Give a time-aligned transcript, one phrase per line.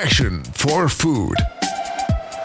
[0.00, 1.44] Passion for food.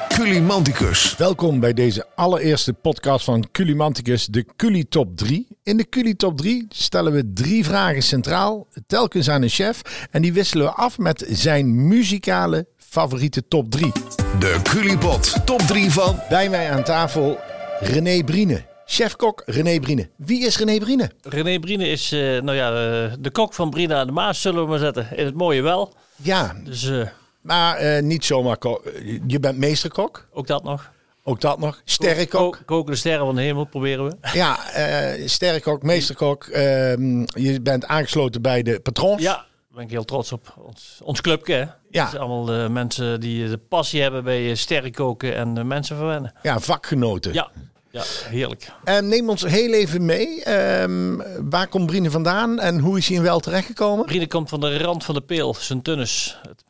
[0.08, 1.16] Culimanticus.
[1.16, 5.48] Welkom bij deze allereerste podcast van Culimanticus, de Culi Top 3.
[5.64, 10.08] In de Culi Top 3 stellen we drie vragen centraal, telkens aan een chef.
[10.12, 13.92] En die wisselen we af met zijn muzikale favoriete top 3.
[14.40, 17.40] De Culipot top 3 van Bij mij aan tafel
[17.80, 18.66] René Brine.
[18.86, 20.10] Chefkok René Brine.
[20.16, 21.12] Wie is René Brine?
[21.22, 24.64] René Brine is eh, nou ja, eh, de kok van Brine aan de Maas, zullen
[24.64, 25.08] we maar zetten.
[25.16, 25.94] In het mooie wel.
[26.16, 27.08] Ja, Dus eh,
[27.48, 28.92] maar eh, niet zomaar kok.
[29.28, 30.92] Je bent meesterkok, ook dat nog.
[31.24, 31.82] ook dat nog.
[31.84, 32.54] Sterrenkok.
[32.56, 34.16] Ko- Koken de sterren van de hemel proberen we.
[34.34, 36.44] Ja, eh sterrenkok, meesterkok.
[36.46, 39.22] Ehm, je bent aangesloten bij de patrons.
[39.22, 40.54] Ja, daar ben ik heel trots op.
[40.66, 41.66] Ons, ons clubje, hè.
[41.90, 42.02] Ja.
[42.02, 45.64] Het zijn allemaal de mensen die de passie hebben bij eh, sterren koken en de
[45.64, 46.34] mensen verwennen.
[46.42, 47.34] Ja, vakgenoten.
[47.34, 47.50] Ja,
[47.92, 48.72] ja heerlijk.
[48.84, 50.44] En neem ons heel even mee.
[50.44, 51.16] Ehm,
[51.50, 54.06] waar komt Brine vandaan en hoe is hij in wel terechtgekomen?
[54.06, 56.40] Brine komt van de rand van de peel, Sint-Tunis.
[56.48, 56.64] Het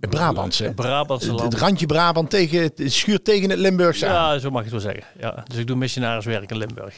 [0.00, 0.64] Het Brabantse.
[0.64, 0.78] Het,
[1.26, 1.40] land.
[1.40, 4.12] het randje Brabant tegen het schuurt tegen het Limburgse aan.
[4.34, 5.12] Ja, zo mag je het wel zeggen.
[5.20, 6.94] Ja, dus ik doe missionariswerk in Limburg.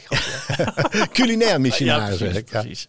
[1.13, 2.45] Culinair Ja, missionariswerk.
[2.45, 2.87] precies, Ja, precies.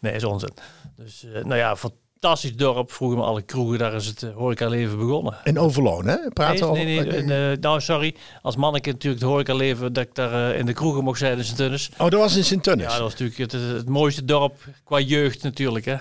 [0.00, 0.52] Nee, is onzin.
[0.96, 1.76] Dus, eh, nou ja,
[2.20, 2.92] fantastisch dorp.
[2.92, 5.36] Vroeger me alle kroegen, daar is het uh, horecaleven begonnen.
[5.44, 6.16] In Overloon, hè?
[6.32, 8.14] Praten nee, nee, nee, eh, nou, sorry.
[8.42, 11.44] Als manneke natuurlijk het horecaleven, dat ik daar eh, in de kroegen mocht zijn in
[11.44, 11.90] Sint-Tunis.
[11.98, 12.84] Oh, dat was in Sint-Tunis.
[12.84, 15.96] Ja, dat was natuurlijk het, het mooiste dorp qua jeugd natuurlijk, hè.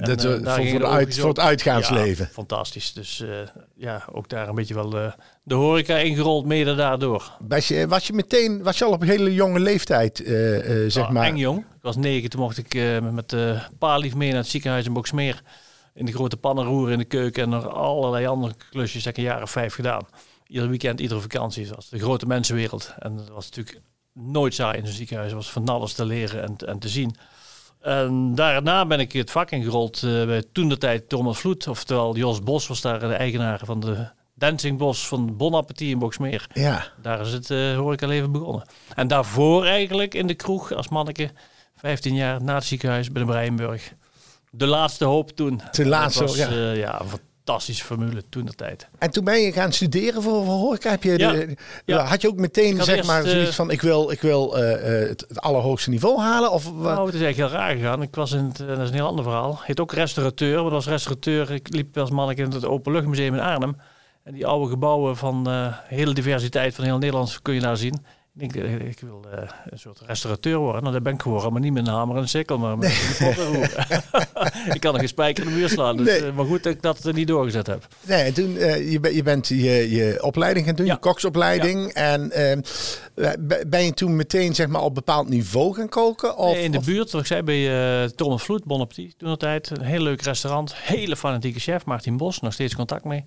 [0.00, 2.24] Dat, eh, eh, voor, de uit, voor het uitgaansleven.
[2.24, 2.92] Ja, fantastisch.
[2.92, 3.28] Dus eh,
[3.74, 4.90] ja, ook daar een beetje wel
[5.42, 7.32] de horeca ingerold, mede daardoor.
[7.48, 10.22] Was, je, was je meteen, was je al op een hele jonge leeftijd,
[10.86, 11.26] zeg Nou, maar?
[11.26, 11.58] Eng jong.
[11.58, 15.42] Ik was negen, toen mocht ik met de paalief mee naar het ziekenhuis in Boksmeer.
[15.94, 19.04] In de grote pannen roeren in de keuken en nog allerlei andere klusjes.
[19.04, 20.06] Heb ik een jaar of vijf gedaan.
[20.46, 21.66] Ieder weekend, iedere vakantie.
[21.66, 22.94] Dat was de grote mensenwereld.
[22.98, 23.80] En dat was natuurlijk
[24.12, 25.30] nooit saai in een ziekenhuis.
[25.30, 27.16] Er was van alles te leren en, en te zien.
[27.86, 31.68] En daarna ben ik het vak ingerold eh, bij toen de tijd Thomas Vloed.
[31.68, 35.98] Oftewel Jos Bos was daar de eigenaar van de Dancing Bos van Bon Appetit in
[35.98, 36.46] Boksmeer.
[36.52, 38.66] Ja, Daar is het uh, horecaleven begonnen.
[38.94, 41.30] En daarvoor eigenlijk in de kroeg als manneke,
[41.76, 43.92] 15 jaar na het ziekenhuis bij de Breienburg.
[44.50, 45.60] De laatste hoop toen.
[45.70, 46.48] De laatste, was, ja.
[46.48, 47.06] eh, ja, een
[47.46, 48.88] fantastische formule toen de tijd.
[48.98, 50.90] En toen ben je gaan studeren voor, voor horeca.
[50.90, 51.32] Heb je Ja.
[51.32, 52.04] de, Ja.
[52.04, 55.02] Had je ook meteen zeg eerst, maar eh, zoiets van ik wil, ik wil eh,
[55.02, 56.50] eh, het, het allerhoogste niveau halen?
[56.50, 58.02] Of, Nou, het is eigenlijk heel raar gegaan.
[58.02, 59.58] Ik was in het, eh, dat is een heel ander verhaal.
[59.62, 60.62] Heet ook restaurateur.
[60.62, 63.76] Maar als restaurateur, ik liep als manneke in het Openluchtmuseum in Arnhem.
[64.24, 68.04] En die oude gebouwen van eh hele diversiteit van heel Nederland kun je daar zien.
[68.38, 70.80] Ik denk, eh, ik wil eh, een soort restaurateur worden.
[70.82, 72.90] Nou, dat ben ik geworden, maar niet met een hamer en een sikkel, maar met
[73.18, 73.86] een pot en roer.
[74.74, 75.96] ik kan nog geen spijker in de muur slaan.
[75.96, 76.26] Dus, Nee.
[76.26, 77.86] eh, maar goed dat ik dat er niet doorgezet heb.
[78.06, 78.50] Nee, en toen
[78.90, 80.92] je, ben- je bent je, je opleiding gaan doen, Ja.
[80.92, 81.92] je koksopleiding.
[81.92, 82.60] En ehm,
[83.68, 86.36] ben- je toen meteen zeg maar op bepaald niveau gaan koken?
[86.36, 89.14] Of, Nee, in de of- buurt, zoals ik zei, bij uh, Thomas Vloed, Bon Appetit,
[89.18, 89.70] toen de tijd.
[89.70, 90.74] Een heel leuk restaurant.
[90.74, 93.24] Hele fanatieke chef, Martin Bos, nog steeds contact mee.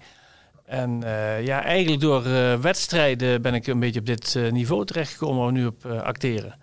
[0.69, 4.85] En eh, ja, eigenlijk door eh, wedstrijden ben ik een beetje op dit eh, niveau
[4.85, 6.55] terechtgekomen waar we nu op acteren.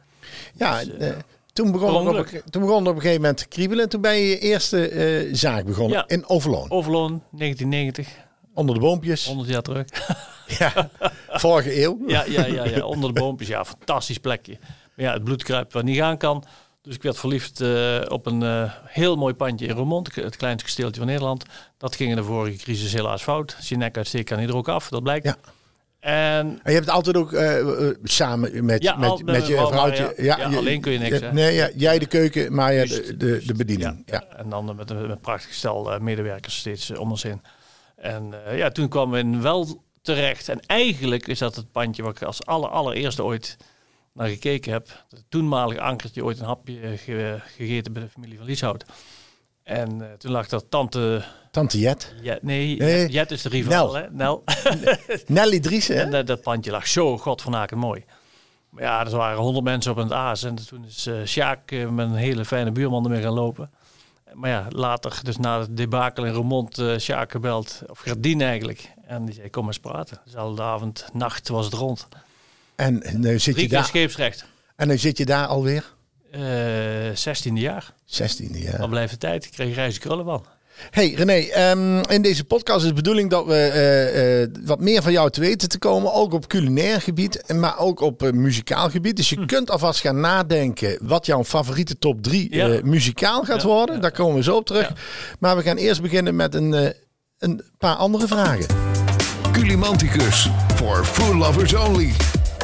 [0.54, 1.12] ja, dus,
[1.52, 3.84] toen begon, op, toen begon er op een gegeven moment te kriebelen.
[3.84, 6.04] En toen ben je je eerste zaak begonnen Ja.
[6.06, 6.70] in Overloon.
[6.70, 8.08] Overloon, 1990,
[8.54, 9.26] Onder de boompjes.
[9.26, 9.86] 100 jaar terug.
[10.58, 10.90] Ja,
[11.28, 11.98] vorige eeuw.
[12.06, 13.48] ja, ja, ja, ja, onder de boompjes.
[13.48, 14.58] Ja, fantastisch plekje.
[14.60, 16.44] Maar ja, het bloed kruipt waar niet gaan kan.
[16.86, 20.64] Dus ik werd verliefd eh, op een eh, heel mooi pandje in Roermond, het kleinste
[20.64, 21.44] kasteeltje van Nederland.
[21.78, 23.54] Dat ging in de vorige crisis helaas fout.
[23.56, 25.24] Als je nek uitsteekt, kan hij er ook af, dat blijkt.
[25.24, 25.36] Ja.
[26.00, 27.66] En En je hebt het altijd ook eh,
[28.02, 30.12] samen met, Ja, met, al- met, met je vrouwtje.
[30.16, 30.38] ja.
[30.38, 31.32] Ja, alleen kun je niks, hè?
[31.32, 34.02] Nee, jij de keuken, maar de, de, de bediening.
[34.06, 34.24] Ja.
[34.36, 37.42] En dan met een met prachtig stel medewerkers steeds om ons heen.
[37.96, 40.48] En ja, toen kwam we in wel terecht.
[40.48, 43.56] En eigenlijk is dat het pandje waar ik als aller, allereerste ooit
[44.16, 45.04] naar gekeken heb.
[45.10, 48.84] Het toenmalige ankertje ooit een hapje eh, ge- gegeten bij de familie van Lieshout.
[49.62, 51.24] En eh, toen lag dat tante...
[51.50, 52.14] Tante Jet.
[52.22, 53.08] Ja, nee, Nee.
[53.08, 53.94] Jet, is de rival, Nel.
[53.94, 54.10] hè?
[54.10, 54.44] Nel.
[55.26, 55.96] Nelly Driessen?
[56.00, 58.04] En dat, dat pandje lag zo godvernaken mooi.
[58.70, 60.42] Maar ja, er waren honderd mensen op het aas.
[60.42, 63.70] En toen is eh Sjaak met een hele fijne buurman ermee gaan lopen.
[64.32, 67.82] Maar ja, later, dus na het debakel in Roermond, eh Sjaak gebeld.
[67.86, 68.92] Of Gardien eigenlijk.
[69.06, 70.20] En die zei, kom eens praten.
[70.24, 72.08] Dezelfde avond, nacht was het rond.
[72.76, 73.86] En nu zit je Drie keer daar.
[73.86, 74.44] scheepsrecht.
[74.76, 75.84] En nu zit je daar alweer.
[76.30, 76.40] Eh
[77.14, 77.92] 16e jaar.
[78.06, 78.78] 16e jaar.
[78.78, 79.44] Dan blijft de tijd.
[79.44, 80.44] Ik kreeg grijze krullen van.
[80.90, 85.02] Hey René, ehm, in deze podcast is de bedoeling dat we eh, eh, wat meer
[85.02, 86.12] van jou te weten te komen.
[86.12, 89.16] Ook op culinair gebied, maar ook op muzikaal gebied.
[89.16, 89.46] Dus je Hm.
[89.46, 92.80] kunt alvast gaan nadenken wat jouw favoriete top 3 Ja.
[92.84, 93.94] muzikaal gaat Ja, worden.
[93.94, 94.88] ja, Daar komen we zo op terug.
[94.88, 94.94] Ja.
[95.38, 96.90] Maar we gaan eerst beginnen met een, eh,
[97.38, 98.66] een paar andere vragen.
[99.52, 100.48] Culimanticus.
[100.74, 102.12] For food lovers only.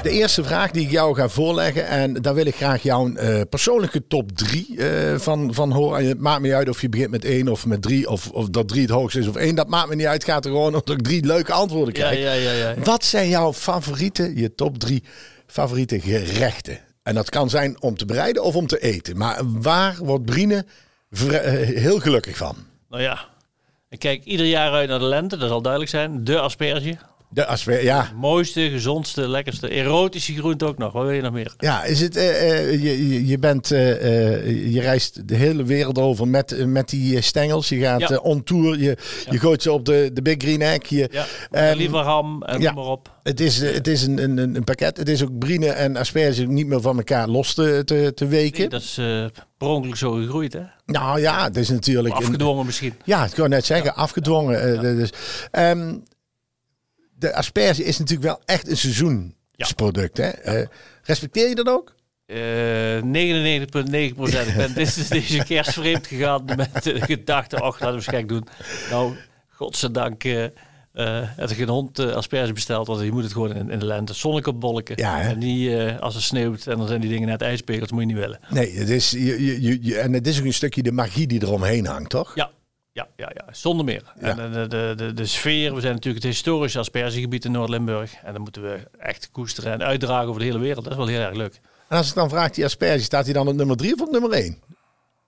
[0.02, 3.40] De eerste vraag die ik jou ga voorleggen, en daar wil ik graag jouw eh,
[3.50, 4.76] persoonlijke top 3
[5.16, 5.98] van, van horen.
[5.98, 8.30] En het maakt me niet uit of je begint met 1 of met 3, of,
[8.30, 9.54] of dat 3 het hoogste is of 1.
[9.54, 10.24] Dat maakt me niet uit.
[10.24, 12.18] Gaat er gewoon omdat ik drie leuke antwoorden krijg.
[12.18, 12.74] ja, ja, ja.
[12.84, 15.02] Wat zijn jouw favoriete, je top 3
[15.46, 16.78] favoriete gerechten?
[17.02, 19.16] En dat kan zijn om te bereiden of om te eten.
[19.16, 20.64] Maar waar wordt Brine
[21.10, 21.28] eh,
[21.78, 22.56] heel gelukkig van?
[22.88, 23.28] Nou ja,
[23.88, 26.24] ik kijk ieder jaar uit naar de lente, dat zal duidelijk zijn.
[26.24, 26.96] De asperge.
[27.34, 30.92] De asper, ja, Mooiste, gezondste, lekkerste, erotische groente ook nog.
[30.92, 31.54] Wat wil je nog meer?
[31.58, 36.28] Ja, is het, eh, eh, je, je- bent, eh, je reist de hele wereld over
[36.28, 37.68] met, met die stengels.
[37.68, 38.16] Je gaat Ja.
[38.16, 38.96] on tour, je,
[39.30, 40.88] je gooit ze op de, de Big Green Egg.
[40.88, 42.72] Je, Ja, Ehm, liever ham en ja.
[42.72, 43.10] noem maar op.
[43.22, 44.96] het is, het is een, een, een pakket.
[44.96, 48.58] Het is ook brine en asperge niet meer van elkaar los te, te, te weken.
[48.60, 49.24] Nee, dat is eh
[49.58, 50.60] per ongeluk zo gegroeid, hè?
[50.86, 52.14] Nou ja, het is natuurlijk...
[52.14, 52.94] Afgedwongen misschien.
[53.04, 54.80] Ja, ik kan net zeggen, afgedwongen.
[54.96, 55.10] dus,
[57.22, 60.16] de asperge is natuurlijk wel echt een seizoensproduct.
[60.16, 60.28] Hè?
[60.28, 60.66] Eh,
[61.02, 61.94] respecteer je dat ook?
[62.26, 62.36] Eh
[63.02, 64.48] 99,9 procent.
[64.48, 68.28] Ik ben dit, deze kerst vreemd gegaan met de gedachte, ach, laten we eens gek
[68.28, 68.46] doen.
[68.90, 69.16] Nou,
[69.48, 70.50] godzijdank eh eh
[71.36, 73.86] heb ik een hond eh, asperge besteld, want je moet het gewoon in, in de
[73.86, 74.28] lente.
[74.28, 74.96] Op bolken.
[74.98, 78.00] Ja, en niet eh, als het sneeuwt en dan zijn die dingen net ijspegels, moet
[78.00, 78.40] je niet willen.
[78.50, 81.26] Nee, het is, je, je, je- je- en het is ook een stukje de magie
[81.26, 82.34] die eromheen hangt, toch?
[82.34, 82.50] Ja,
[82.92, 83.44] ja, ja, ja.
[83.50, 84.02] zonder meer.
[84.20, 84.38] Ja.
[84.38, 88.14] En de, de, de, de sfeer, we zijn natuurlijk het historische aspergegebied in Noord-Limburg.
[88.22, 90.84] En dan moeten we echt koesteren en uitdragen over de hele wereld.
[90.84, 91.60] Dat is wel heel erg leuk.
[91.88, 94.10] En als ik dan vraag, die asperge, staat hij dan op nummer drie of op
[94.10, 94.58] nummer één?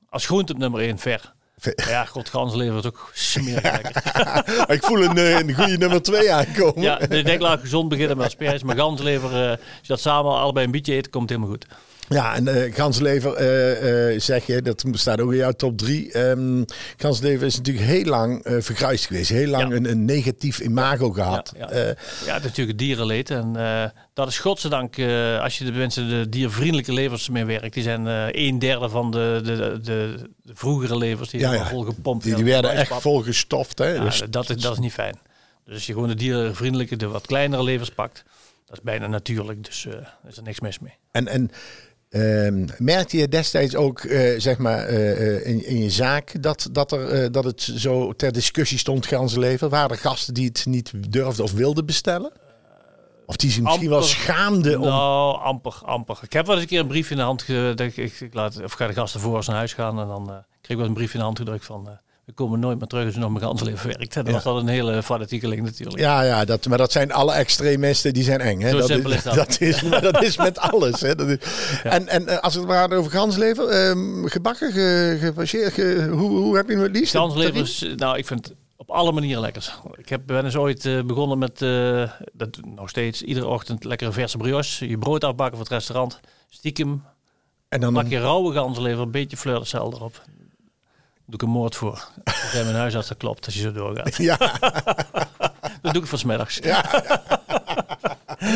[0.09, 1.33] Als groente op nummer 1, ver.
[1.57, 1.89] Ver.
[1.89, 3.81] Ja, god, ganzenlever wordt ook smerig
[4.77, 6.83] ik voel een, eh, een goede nummer twee aankomen.
[6.83, 8.63] Ja, ik denk laat gezond beginnen met asperges.
[8.63, 11.67] Maar ganslever, eh, als je dat samen allebei een beetje eet, komt het helemaal goed.
[12.09, 16.13] Ja, en eh ganslever eh, eh, zeg je, dat staat ook in jouw top drie.
[16.13, 16.63] Ehm
[16.97, 19.29] ganslever is natuurlijk heel lang eh vergruisd geweest.
[19.31, 19.77] Heel lang Ja.
[19.77, 21.53] een, een negatief imago gehad.
[21.59, 21.95] Ja, ja.
[22.27, 23.31] Ja, natuurlijk dierenleed.
[23.31, 23.53] En
[24.15, 24.99] dat is godzijdank,
[25.41, 27.75] als je de mensen, de diervriendelijke levers mee werkt.
[27.75, 28.07] Die zijn
[28.41, 31.31] een derde van de, de, de, de vroegere levers.
[31.31, 31.75] Die Ja, helemaal ja.
[31.75, 33.01] vol gepompt die, die werden echt ijspap.
[33.01, 33.79] vol gestoft.
[33.79, 33.89] Hè?
[33.93, 35.19] Ja, Dus- dat, is, dat is niet fijn.
[35.65, 38.25] Dus als je gewoon de dierenvriendelijke, de wat kleinere levers pakt.
[38.67, 39.65] Dat is bijna natuurlijk.
[39.65, 40.93] Dus er is er niks mis mee.
[41.11, 41.51] En, en
[42.15, 46.69] ehm, merkte je destijds ook, eh, zeg maar, eh, eh, in, in je zaak dat,
[46.73, 49.69] dat, er, dat het zo ter discussie stond, ganzenlever?
[49.69, 52.33] Waren er gasten die het niet durfden of wilden bestellen?
[53.27, 54.87] Of die zich misschien wel schaamden om...
[54.87, 56.19] Nou, amper, amper.
[56.23, 58.21] Ik heb wel eens een keer een brief in de hand ge- dat ik, ik,
[58.21, 60.69] ik laat, of ga de gasten voor als naar huis gaan en dan kreeg ik
[60.69, 63.17] wel eens een brief in de hand gedrukt van, we komen nooit meer terug als
[63.17, 64.15] u nog met gansleven werkt.
[64.15, 64.23] Ja.
[64.23, 65.99] was dat een hele fanatiekeling natuurlijk.
[65.99, 68.61] Ja, ja dat, maar dat zijn alle extremisten, die zijn eng.
[68.61, 68.71] Hè?
[68.71, 69.35] Zo dat, simpel is, is dat.
[69.47, 71.01] dat is, maar dat is met alles.
[71.01, 71.15] Hè?
[71.15, 71.39] Dat is,
[71.83, 76.31] En, en eh, als we het maar over ganslever, ehm, gebakken, ge, gepacheerd, ge- hoe,
[76.31, 77.17] hoe heb je hem het liefst?
[77.17, 79.75] Ganslevers, nou, ik vind het op alle manieren lekker.
[79.97, 84.13] Ik heb, ben eens ooit eh, begonnen met, eh, dat nog steeds, iedere ochtend lekkere
[84.13, 84.89] verse brioche.
[84.89, 86.21] Je brood afbakken voor het restaurant.
[86.49, 87.03] Stiekem,
[87.69, 90.23] En dan pak je rauwe ganslever, een beetje fleurcel erop.
[91.27, 92.09] Doe ik een moord voor.
[92.25, 94.17] Ik zei mijn huisarts, dat klopt als je zo doorgaat.
[94.17, 94.37] Ja,
[95.83, 96.61] Dat doe ik voor 's middags.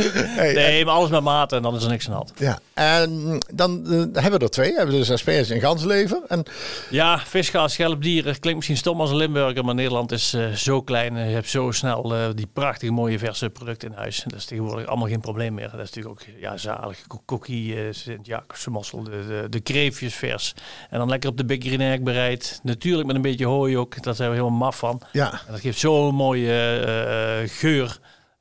[0.40, 2.32] hey, Nee, maar alles met mate en dan is er niks aan de hand.
[2.36, 2.58] ja.
[2.74, 4.72] En dan eh, hebben we er twee.
[4.74, 6.22] Hebben we dus asperges en ganslever.
[6.28, 6.44] En
[6.90, 8.32] Ja, visgaas, schelpdieren.
[8.40, 11.16] Klinkt misschien stom als een Limburger, maar Nederland is eh, zo klein.
[11.16, 14.22] en Je hebt zo snel eh, die prachtige mooie verse producten in huis.
[14.26, 15.70] Dat is tegenwoordig allemaal geen probleem meer.
[15.70, 16.98] Dat is natuurlijk ook ja, zalig.
[17.06, 20.54] Ko- Kokkie, eh, Sint-Jacobse mossel, de, de, de kreefjes vers.
[20.90, 22.60] En dan lekker op de Big Green Egg bereid.
[22.62, 24.02] Natuurlijk met een beetje hooi ook.
[24.02, 25.00] Daar zijn we helemaal maf van.
[25.12, 27.98] ja, En dat geeft zo'n mooie eh, eh, geur.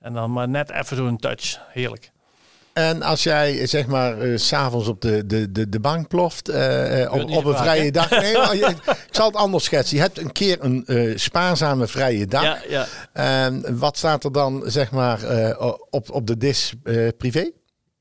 [0.08, 1.60] En dan maar net even zo'n touch.
[1.72, 2.12] Heerlijk.
[2.74, 6.08] En als jij eh, zeg maar eh, s s'avonds op de, de, de, de bank
[6.08, 8.10] ploft eh, eh, op, op een vrije dag.
[8.10, 8.66] Nee, maar je-
[9.08, 9.96] ik zal het anders schetsen.
[9.96, 12.44] Je hebt een keer een eh, spaarzame vrije dag.
[12.44, 12.86] Ja, ja.
[13.14, 17.52] En wat staat er dan zeg maar eh, op, op de dis eh, privé?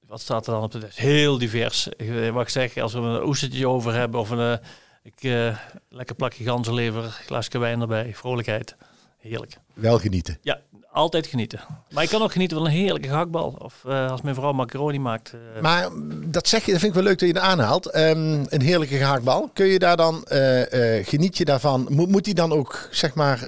[0.07, 0.99] Wat staat er dan op de desk?
[0.99, 1.89] Heel divers.
[1.97, 4.59] Ik, eh, Wat ik zeg, als we een oestertje over hebben of een eh,
[5.03, 5.57] ik, eh,
[5.89, 8.77] lekker plakje ganzenlever, glaasje wijn erbij, vrolijkheid.
[9.26, 9.56] Heerlijk.
[9.75, 10.38] Wel genieten.
[10.42, 10.61] Ja,
[10.92, 11.61] altijd genieten.
[11.90, 13.54] Maar ik kan ook genieten van een heerlijke gehaktbal.
[13.59, 15.33] Of eh, als mijn vrouw macaroni maakt.
[15.54, 15.88] eh, Maar
[16.26, 17.87] dat zeg je, dat vind ik wel leuk dat je het aanhaalt.
[17.90, 19.50] Ehm, een heerlijke gehaktbal.
[19.54, 21.87] Kun je daar dan, eh, geniet je daarvan?
[21.90, 23.38] Moet, moet die dan ook, zeg maar,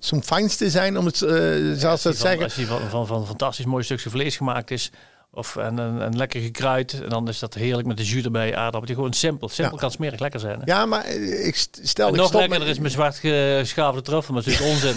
[0.00, 1.32] zo'n fijnste zijn, om het, zoals
[1.76, 2.42] die dat van, zeggen?
[2.44, 4.90] Als die van, van, van een fantastisch mooi stukje vlees gemaakt is.
[5.36, 7.00] Of en, en, en lekker gekruid.
[7.02, 8.94] En dan is dat heerlijk met de jus erbij, aardappeltje.
[8.94, 9.48] Gewoon simpel.
[9.48, 9.80] Simpel Ja.
[9.80, 10.58] kan smerig lekker zijn.
[10.58, 10.62] Hè?
[10.64, 13.16] Ja, maar eh, ik st- stel, En ik nog stop lekkerder met, is mijn zwart
[13.16, 14.34] geschaafde truffel.
[14.34, 14.94] Maar dat is onzin.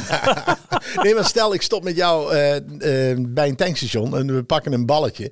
[1.03, 2.55] nee, maar stel ik stop met jou eh,
[3.11, 5.31] eh, bij een tankstation en we pakken een balletje.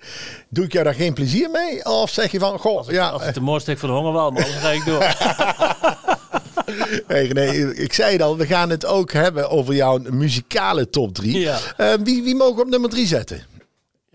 [0.50, 1.86] Doe ik jou daar geen plezier mee?
[1.86, 4.32] Of zeg je van, goh, ja, Als het de mooi steekt voor de honger wel,
[4.32, 5.06] maar anders ga ik door.
[7.08, 11.14] Hey, nee, ik zei het al, we gaan het ook hebben over jouw muzikale top
[11.14, 11.40] 3.
[11.40, 11.58] Ja.
[12.04, 13.42] wie, wie mogen we op nummer 3 zetten?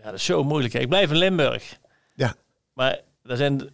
[0.03, 0.75] Ja, dat is zo moeilijk.
[0.75, 1.79] Ik blijf in Limburg.
[2.15, 2.35] Ja.
[2.73, 3.71] Maar er zijn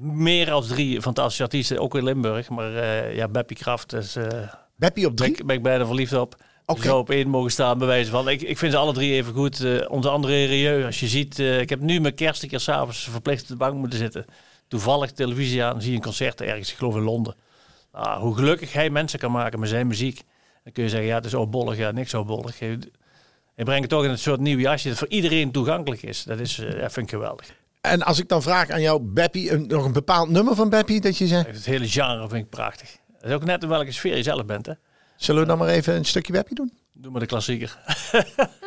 [0.00, 2.48] meer dan drie fantastische artiesten, ook in Limburg.
[2.48, 4.16] Maar eh, ja, Beppie Kraft is,
[4.76, 5.38] Beppie op ben, drie?
[5.38, 6.36] ik, ben ik bijna verliefd op.
[6.66, 6.82] Oké.
[6.82, 8.28] Zo op één mogen staan, bij wijze van.
[8.28, 9.64] Ik, ik vind ze alle drie even goed.
[9.64, 11.38] Eh, onze andere Rieu, als je ziet...
[11.38, 14.24] ik heb nu mijn kerst een keer s'avonds verplicht op de bank moeten zitten.
[14.68, 17.34] Toevallig televisie aan, zie een concert ergens, ik geloof in Londen.
[17.92, 20.22] Nou, hoe gelukkig hij mensen kan maken met zijn muziek.
[20.64, 22.58] Dan kun je zeggen, ja, het is bollig, ja, niks bollig.
[23.60, 26.24] Hij brengt het toch in een soort nieuw jasje dat voor iedereen toegankelijk is.
[26.24, 27.54] Dat, is, eh, dat vind ik geweldig.
[27.80, 31.00] En als ik dan vraag aan jou, Beppie, een, nog een bepaald nummer van Beppie
[31.00, 31.46] dat je zegt...
[31.46, 32.96] Het hele genre vind ik prachtig.
[33.12, 34.72] Het is ook net in welke sfeer je zelf bent, hè.
[35.16, 36.72] Zullen we dan maar even een stukje Beppie doen?
[36.92, 37.78] Doe maar de klassieker.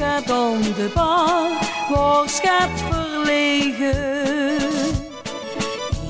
[0.00, 1.50] schat aan de bar,
[1.88, 4.56] waar schat verlegen.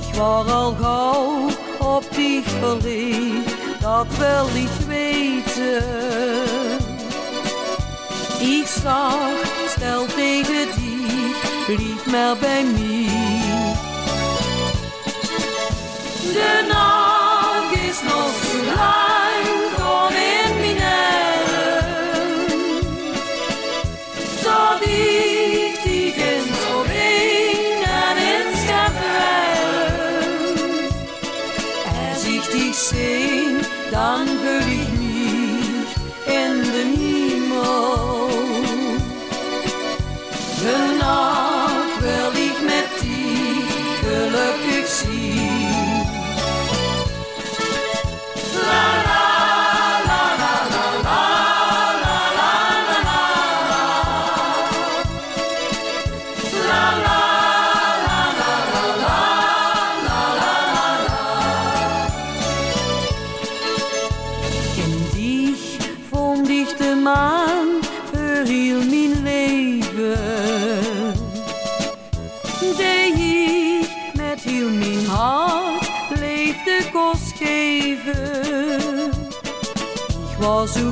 [0.08, 5.84] Ik was al gauw op dich verliefd, dat wil ik weten.
[8.40, 9.18] Ik zag,
[9.68, 11.34] stel tegen die,
[11.66, 13.08] blijf maar bij mij.
[16.32, 19.09] De nacht is nog zo lang,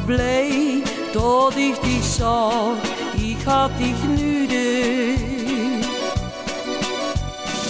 [0.08, 2.74] blij dat ik dich zag,
[3.16, 5.18] ik had dich nödig.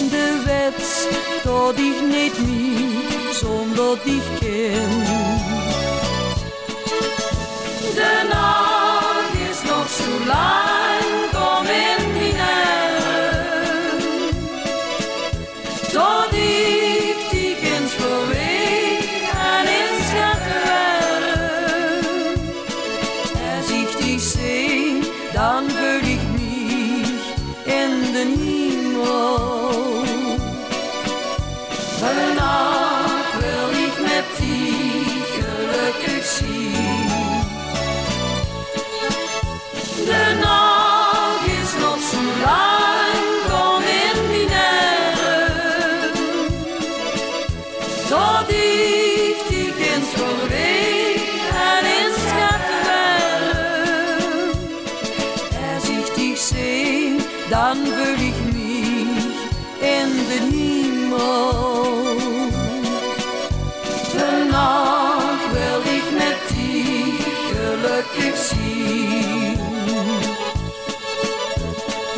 [0.09, 1.09] De wet
[1.43, 4.89] dat ik niet meer zonder dich ken.
[7.95, 10.68] De nacht is nog zo lang,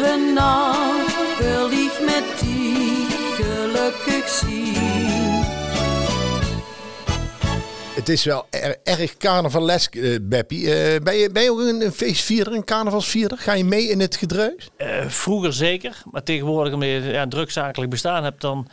[0.05, 5.41] Vannacht wil ik met die gelukkig zien.
[7.95, 10.73] Het is wel er- erg carnavalesk, eh Beppie.
[10.73, 13.37] Eh, ben, je, ben je ook een, een feestvierder, een carnavalsvierder?
[13.37, 14.69] Ga je mee in het gedreus?
[14.77, 18.67] Eh, vroeger zeker, maar tegenwoordig omdat je ja, een drugzakelijk bestaan hebt, dan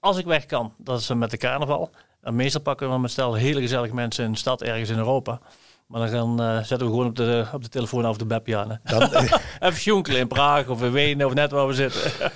[0.00, 1.90] als ik weg kan, dat is met de carnaval.
[2.22, 5.40] En meestal pakken we met stel hele gezellige mensen in een stad ergens in Europa.
[5.88, 8.80] Maar dan gaan, eh, zetten we gewoon op de, op de telefoon af de aan.
[8.84, 12.00] Dan, eh, Even sjonkelen in Praag of in Wenen of net waar we zitten.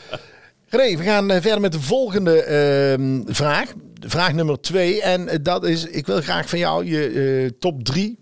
[0.68, 3.72] René, we gaan eh, verder met de volgende ehm, vraag.
[4.00, 5.02] Vraag nummer twee.
[5.02, 8.20] En eh, dat is, ik wil graag van jou je top drie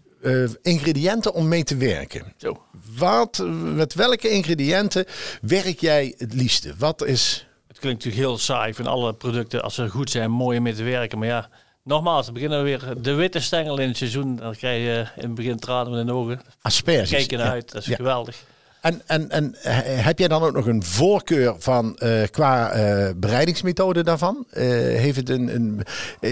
[0.62, 2.32] ingrediënten om mee te werken.
[2.36, 2.62] Zo.
[2.96, 3.42] Wat,
[3.74, 5.04] met welke ingrediënten
[5.40, 6.74] werk jij het liefste?
[6.78, 7.48] Wat is...
[7.68, 8.74] Het klinkt natuurlijk heel saai.
[8.74, 11.18] Vind alle producten, als ze goed zijn, mooi om mee te werken.
[11.18, 11.48] Maar ja,
[11.82, 14.36] nogmaals, dan beginnen we weer de witte stengel in het seizoen.
[14.36, 16.40] Dan krijg je in het begin tranen in de ogen.
[16.62, 17.10] Asperges.
[17.10, 17.52] Kijken naar Ja.
[17.52, 17.96] uit, dat is Ja.
[17.96, 18.36] geweldig.
[18.80, 19.54] En, en, en
[20.02, 24.46] heb jij dan ook nog een voorkeur van eh, qua eh, bereidingsmethode daarvan?
[24.50, 25.82] Eh, heeft het een, een,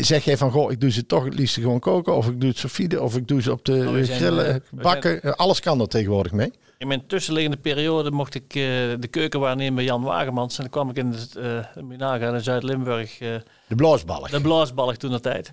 [0.04, 2.48] zeg jij van, goh, ik doe ze toch het liefst gewoon koken, of ik doe
[2.48, 5.36] het sofide, of ik doe ze op de Nou, zijn, grillen, bakken.
[5.36, 6.52] Alles kan er tegenwoordig mee.
[6.78, 10.56] In mijn tussenliggende periode mocht ik de keuken waarnemen bij Jan Wagemans.
[10.56, 11.34] En dan kwam ik in het
[12.18, 14.30] uh, in Zuid-Limburg, De blaasballig.
[14.30, 15.52] de blaasballig toen de tijd.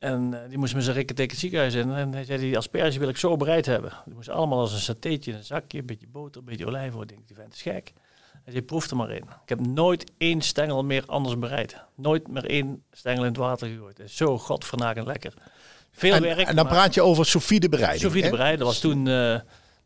[0.00, 1.92] En eh, die moest met zijn rikken tegen het ziekenhuis in.
[1.92, 3.92] En hij zei, die asperges wil ik zo bereid hebben.
[4.04, 7.02] Die moest allemaal als een satéetje in een zakje, een beetje boter, een beetje olijfolie.
[7.02, 7.92] Ik denk, die vent is gek.
[8.44, 9.22] Hij zei, proef er maar in.
[9.22, 11.76] Ik heb nooit één stengel meer anders bereid.
[11.94, 13.98] Nooit meer één stengel in het water gegooid.
[13.98, 15.34] Het is zo godvernakend lekker.
[15.92, 16.48] Veel En, werk.
[16.48, 18.12] en dan praat je over sofide bereiding.
[18.12, 18.30] Hè?
[18.30, 19.40] bereiden was toen eh,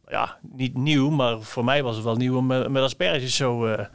[0.08, 3.66] ja, niet nieuw, maar voor mij was het wel nieuw om met, met asperges zo
[3.66, 3.86] eh,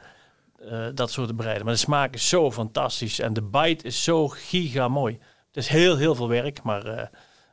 [0.60, 1.66] eh, dat soort te bereiden.
[1.66, 5.20] Maar de smaak is zo fantastisch en de bite is zo giga mooi.
[5.60, 7.08] Het is heel, heel veel werk, maar eh,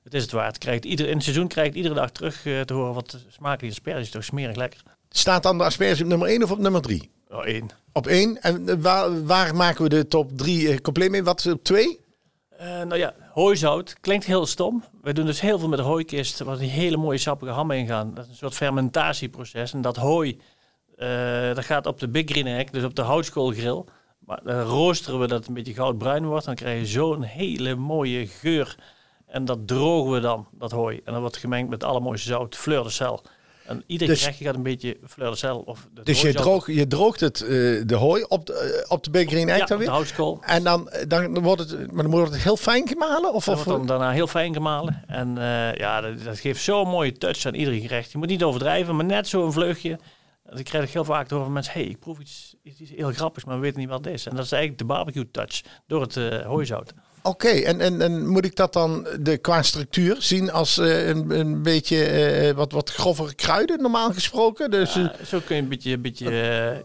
[0.07, 0.59] het is het waard.
[0.59, 3.59] Krijgt ieder, in het seizoen krijg je iedere dag terug eh, te horen wat smaken
[3.59, 4.81] die asperges toch smerig lekker.
[5.11, 7.11] Staat dan de asperge op nummer 1 of op nummer 3?
[7.29, 7.71] Oh, één.
[7.93, 8.43] Op 1.
[8.43, 11.25] En eh, waar, waar maken we de top 3 compleet mee?
[11.25, 12.01] Wat is op 2?
[12.49, 14.85] Eh, nou ja, hooizout klinkt heel stom.
[15.03, 17.87] We doen dus heel veel met de hooikist, waar die hele mooie sappige hammen in
[17.87, 18.15] gaan.
[18.15, 19.73] Dat is een soort fermentatieproces.
[19.73, 20.41] En dat hooi,
[21.55, 23.85] dat gaat op de Big Green Egg, dus op de houtskoolgrill.
[24.27, 26.45] Maar dan roosteren we dat het een beetje goudbruin wordt.
[26.45, 28.77] Dan krijg je zo'n hele mooie geur.
[29.27, 31.01] En dat drogen we dan, dat hooi.
[31.05, 33.23] En dan wordt gemengd met allermooiste zout, fleur de sel.
[33.67, 35.59] En ieder Dus- gaat een beetje fleur de sel.
[35.59, 37.49] Of de Dus je, droog, je droogt het, eh,
[37.87, 40.39] de hooi op de, eh, op de Green Egg ja, dan houtskool.
[40.43, 43.33] En dan, eh, dan wordt het, maar dan wordt het heel fijn gemalen?
[43.33, 45.03] Of, Dat of, wordt dan daarna heel fijn gemalen.
[45.07, 48.13] En eh, ja, dat, dat geeft zo'n mooie touch aan ieder gerecht.
[48.13, 49.99] Je moet niet overdrijven, maar net zo'n vleugje.
[50.55, 51.73] Dan krijg ik heel vaak horen van mensen...
[51.73, 54.27] hey, ik proef iets, iets heel grappigs, maar we weten niet wat het is.
[54.27, 56.93] En dat is eigenlijk de barbecue touch door het eh hooizout.
[57.23, 61.31] Oké, en, en, en moet ik dat dan de, qua structuur zien als eh, een,
[61.39, 64.71] een beetje eh, wat, wat grovere kruiden, normaal gesproken?
[64.71, 66.41] Dus eh, Ja, zo kun je een beetje, een beetje,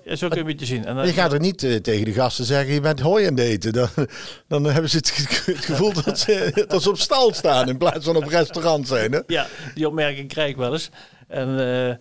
[0.06, 0.86] eh, zo kun je een beetje zien.
[0.86, 3.38] En dan- je gaat er niet eh, tegen de gasten zeggen, je bent hooi aan
[3.38, 3.74] het eten.
[3.74, 3.88] Dan,
[4.48, 7.78] dan hebben ze het, ge- het gevoel dat ze, dat ze op stal staan in
[7.78, 9.12] plaats van op restaurant zijn.
[9.12, 9.20] Hè?
[9.28, 10.90] Ja, die opmerking krijg ik wel eens.
[11.28, 11.96] En eh, eh,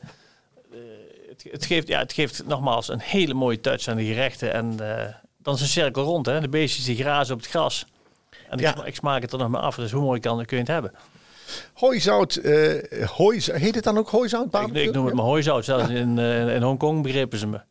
[1.42, 4.52] het, het, geeft, ja, het geeft nogmaals een hele mooie touch aan de gerechten.
[4.52, 6.26] En eh, dan is een cirkel rond.
[6.26, 6.40] Hè.
[6.40, 7.86] De beestjes die grazen op het gras.
[8.48, 8.84] En ik, Ja.
[8.84, 9.74] ik smaak het er nog maar af.
[9.76, 10.92] Dus hoe mooi kan, kun je het hebben?
[11.74, 14.54] Hooizout, eh hooi, heet het dan ook hooizout?
[14.54, 15.64] Ik, ik noem het maar hooizout.
[15.64, 17.60] Zelfs in, eh, in Hongkong begrepen ze me.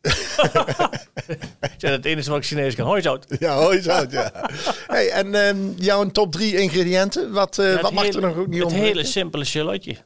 [1.76, 2.86] zei, het enige wat ik Chinees kan.
[2.86, 3.26] Hooizout.
[3.38, 4.32] Ja, hooizout, ja.
[4.86, 8.46] Hey, en ehm, jouw top drie ingrediënten, wat, Ja, het wat mag er nog ook
[8.46, 8.78] niet Het om?
[8.78, 9.96] hele simpele shallotje.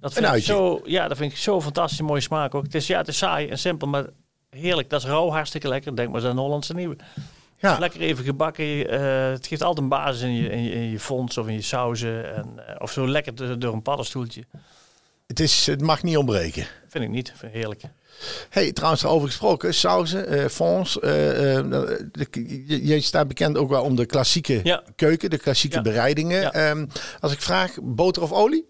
[0.00, 2.62] Dat vind, ik zo, ja, dat vind ik zo fantastisch mooie smaak ook.
[2.62, 4.04] Het is, ja, het is saai en simpel, maar
[4.50, 4.90] heerlijk.
[4.90, 5.96] Dat is rauw, hartstikke lekker.
[5.96, 6.96] Denk maar eens aan Hollandse nieuwe.
[7.58, 7.78] Ja.
[7.78, 8.88] Lekker even gebakken.
[8.88, 11.54] eh, het geeft altijd een basis in je, in je, in je fons of in
[11.54, 12.34] je sauzen.
[12.34, 14.44] En, eh, of zo lekker door- door een paddenstoeltje.
[15.26, 16.66] Het, is, het mag niet ontbreken.
[16.88, 17.32] Vind ik niet.
[17.36, 17.82] Vind ik heerlijk.
[18.50, 20.48] Hey, trouwens, daarover gesproken, sauzen, eh,
[22.12, 24.82] de- je- Jij staat bekend ook wel om de klassieke Ja.
[24.96, 25.82] keuken, de klassieke Ja.
[25.82, 26.40] bereidingen.
[26.40, 26.52] Ja.
[26.52, 26.86] Ehm,
[27.20, 28.68] als ik vraag, boter of olie?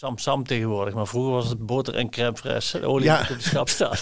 [0.00, 0.94] Sam Sam tegenwoordig.
[0.94, 2.80] Maar vroeger was het boter en crème fraîche.
[2.80, 3.20] De olie Ja.
[3.20, 3.96] op de schap staan.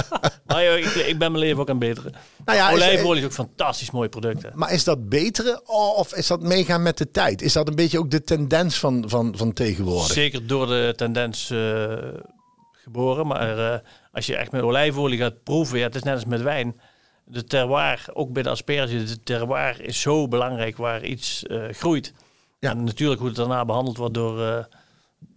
[0.46, 2.12] maar joh, ik, ik ben mijn leven ook aan het beteren.
[2.44, 4.42] Nou ja, Olijfolie is ook fantastisch mooi product.
[4.42, 4.48] hè.
[4.54, 5.62] Maar is dat betere
[5.96, 7.42] of is dat meegaan met de tijd?
[7.42, 10.12] Is dat een beetje ook de tendens van, van, van tegenwoordig?
[10.12, 11.92] Zeker door de tendens eh,
[12.72, 13.26] geboren.
[13.26, 13.78] Maar eh,
[14.12, 16.80] als je echt met olijfolie gaat proeven, ja, het is net als met wijn.
[17.24, 22.12] De terroir, ook bij de asperge, de terroir is zo belangrijk waar iets eh, groeit.
[22.58, 22.70] Ja.
[22.70, 24.66] En natuurlijk hoe het daarna behandeld wordt door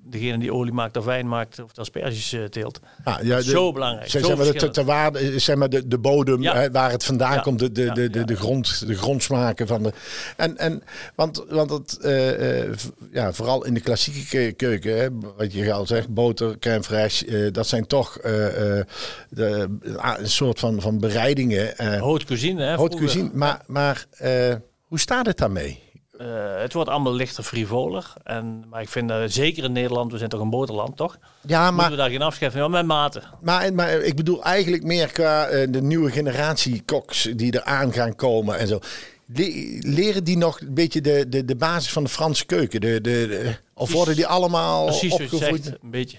[0.07, 2.79] degene die olie maakt of wijn maakt of asperges eh, teelt.
[3.05, 5.87] Ja, ja, de- Zo belangrijk, Zeg, zo zeg maar, de, de, waarde, zeg maar de,
[5.87, 6.55] de bodem, Ja.
[6.55, 7.41] hè, waar het vandaan Ja.
[7.41, 9.91] komt, de, de, Ja, de, de, de, grond, de grondsmaken van de.
[10.37, 10.83] En, en,
[11.15, 15.53] want, want het, eh, eh, v- ja, vooral in de klassieke ke- keuken, hè, wat
[15.53, 18.85] je al zegt, boter, crème fraîche, eh, dat zijn toch eh, eh,
[19.29, 19.67] de,
[19.97, 21.77] ah, een soort van, van bereidingen.
[21.77, 22.75] eh Haute cuisine, hè?
[22.75, 23.29] haute cuisine.
[23.33, 25.83] Maar, maar eh, hoe staat het daarmee?
[26.17, 26.27] Eh,
[26.61, 28.13] het wordt allemaal lichter frivoler.
[28.23, 31.17] En, maar ik vind dat zeker in Nederland, we zijn toch een boterland, toch?
[31.41, 32.71] Ja, Moeten maar we daar geen afscheid van?
[32.71, 33.21] Met mate.
[33.41, 38.15] Maar, maar ik bedoel eigenlijk meer qua eh, de nieuwe generatie koks die eraan gaan
[38.15, 38.79] komen en zo.
[39.25, 42.81] Le- leren die nog een beetje de, de, de basis van de Franse keuken?
[42.81, 45.63] De, de, de- of worden die allemaal Precies zoals je opgevoed?
[45.63, 46.17] zegt, een beetje.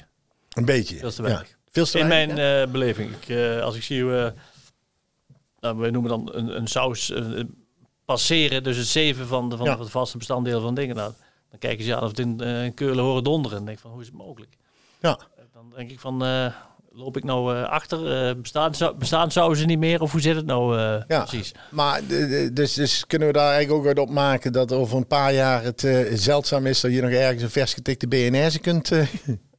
[0.52, 0.96] Een beetje.
[0.98, 1.28] Veel te Ja.
[1.28, 1.56] weinig.
[1.70, 2.62] Veel te In mijn ja?
[2.62, 3.10] eh, beleving.
[3.20, 4.26] Ik, eh, als ik zie eh,
[5.60, 7.22] nou, wij noemen dan een, een saus eh,
[8.06, 9.76] passeren, dus het zeven van de, van Ja.
[9.76, 10.96] de vaste bestanddelen van dingen.
[10.96, 11.12] Nou,
[11.50, 13.58] dan kijken ze aan of het in eh, in Keulen horen donderen.
[13.58, 14.52] En denk van, hoe is het mogelijk?
[15.00, 15.18] ja.
[15.52, 16.46] Dan denk ik van, eh,
[16.92, 18.28] loop ik nou eh, achter?
[18.28, 20.00] Eh bestaan, zou- bestaan sauzen niet meer?
[20.00, 21.20] Of hoe zit het nou eh, Ja.
[21.24, 21.52] precies?
[21.70, 22.00] Maar
[22.52, 25.84] dus, dus kunnen we daar eigenlijk ook uit opmaken dat over een paar jaar het
[25.84, 28.90] eh, zeldzaam is dat je nog ergens een vers getikte BNR's kunt.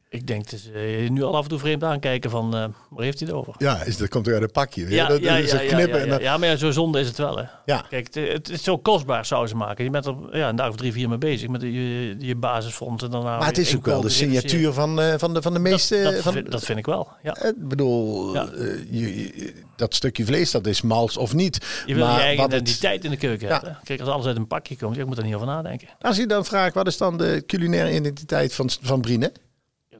[0.09, 0.71] Eh, Ik denk dat ze
[1.03, 3.53] je nu al af en toe vreemd aankijken van, eh, waar heeft hij het over?
[3.57, 4.89] Ja, is, dat komt uit een pakje.
[4.89, 6.11] Ja, dat, ja, is ja, knippen ja, en ja.
[6.11, 7.37] dan- Ja, maar zo zonde is het wel.
[7.37, 7.43] Hè.
[7.65, 7.85] Ja.
[7.89, 9.83] Kijk, het, het is zo kostbaar zou ze maken.
[9.83, 13.03] Je bent er ja, een dag of drie, vier mee bezig met je, je basisfonds.
[13.03, 15.59] En daarna Maar het is ook wel de signatuur van, eh, van, de, van de
[15.59, 16.01] meeste...
[16.03, 17.07] Dat, dat, van, vind, dat vind ik wel.
[17.23, 17.43] Ja.
[17.43, 18.47] Ik bedoel, Ja.
[18.47, 21.83] eh, je, je- dat stukje vlees, dat is mals of niet.
[21.85, 23.77] Je wil maar je eigen wat het- identiteit in de keuken hebben.
[23.83, 25.87] Kijk, als alles uit een pakje komt, ik moet er niet over nadenken.
[26.01, 29.31] Als je dan vraagt, wat is dan de culinaire identiteit van, van Brine?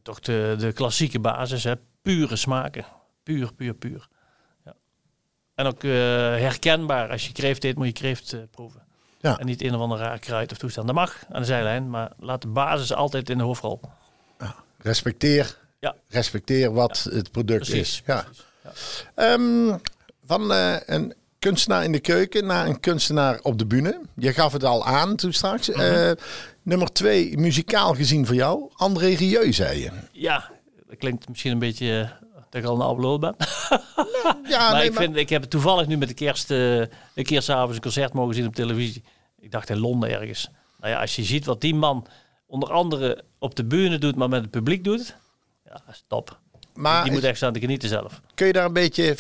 [0.08, 1.74] Ja, toch de, de klassieke basis, hè.
[2.02, 2.86] pure smaken.
[3.24, 4.08] Puur, puur, puur.
[4.66, 4.74] Ja.
[5.56, 7.10] En ook eh, herkenbaar.
[7.10, 8.82] Als je kreeft eet, moet je kreeft eh, proeven.
[9.20, 9.40] Ja.
[9.40, 10.88] En niet een of ander raar kruid of toestand.
[10.88, 13.80] Dat mag aan de zijlijn, maar laat de basis altijd in de hoofdrol.
[14.78, 15.96] Respecteer, Ja.
[16.08, 17.80] respecteer wat het product Precies.
[17.80, 18.04] is.
[18.06, 18.26] Ja.
[18.64, 18.72] Ja.
[19.16, 19.78] Ehm,
[20.26, 24.02] van eh, een kunstenaar in de keuken naar een kunstenaar op de bühne.
[24.16, 25.70] Je gaf het al aan toen straks.
[25.70, 26.14] Mhm.
[26.68, 28.72] Nummer twee, muzikaal gezien voor jou.
[28.76, 29.92] André Rieu, zei je.
[30.12, 30.52] Ja,
[30.88, 33.36] dat klinkt misschien een beetje eh, dat ik al een lul ben.
[34.44, 37.42] Ja, maar nee, ik, vind, ik heb toevallig nu met de kerst eh, een keer
[37.42, 39.04] s'avonds een concert mogen zien op televisie.
[39.40, 40.50] Ik dacht in Londen ergens.
[40.80, 42.08] Nou ja, als je ziet wat die man
[42.48, 45.16] onder andere op de bühne doet, maar met het publiek doet.
[45.66, 46.40] Ja, dat is top.
[46.78, 48.22] Maar die moet echt staan te genieten zelf.
[48.36, 49.16] kun je daar een beetje, eh,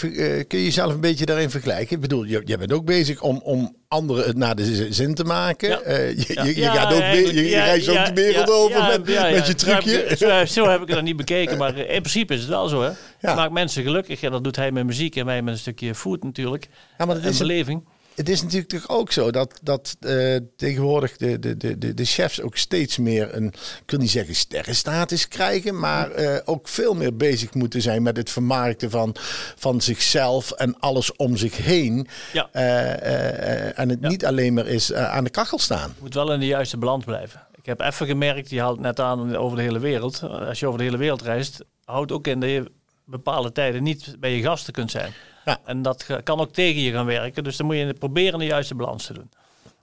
[0.47, 1.95] kun je jezelf een beetje daarin vergelijken?
[1.95, 5.23] Ik bedoel, je, jij bent ook bezig om, om anderen het naar de zin te
[5.23, 5.69] maken.
[5.69, 5.79] Ja.
[5.79, 6.43] Eh, je, Ja.
[6.43, 9.07] je, je Ja, gaat ook, je, je reist ook de wereld over met,
[9.47, 9.89] je trucje.
[9.91, 12.39] Zo heb, ik, zo, zo heb ik het dan niet bekeken, maar in principe is
[12.39, 12.81] het wel zo.
[12.81, 12.89] Hè?
[13.21, 13.35] Ja.
[13.35, 14.21] Maakt mensen gelukkig.
[14.21, 16.67] En dat doet hij met muziek en wij met een stukje food natuurlijk.
[16.97, 17.83] Ja, maar dat en is een- beleving.
[18.17, 22.57] Het is natuurlijk ook zo dat, dat eh, tegenwoordig de, de, de, de, chefs ook
[22.57, 27.53] steeds meer een, ik wil niet zeggen sterrenstatus krijgen, maar eh, ook veel meer bezig
[27.53, 29.15] moeten zijn met het vermarkten van,
[29.55, 32.07] van zichzelf en alles om zich heen.
[32.33, 32.49] Ja.
[32.51, 34.07] Eh, en het Ja.
[34.09, 35.95] niet alleen maar is aan de kachel staan.
[35.99, 37.47] moet wel in de juiste balans blijven.
[37.55, 40.23] Ik heb even gemerkt, je haalt het net aan over de hele wereld.
[40.23, 42.71] Als je over de hele wereld reist, houdt ook in dat je
[43.05, 45.13] bepaalde tijden niet bij je gasten kunt zijn.
[45.47, 45.59] Ja.
[45.65, 47.43] En dat kan ook tegen je gaan werken.
[47.43, 49.29] Dus dan moet je proberen de juiste balans te doen.